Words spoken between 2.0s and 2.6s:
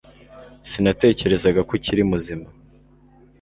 muzima